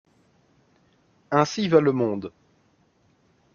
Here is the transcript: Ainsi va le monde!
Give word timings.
Ainsi 1.29 1.67
va 1.67 1.79
le 1.79 1.91
monde! 1.91 2.31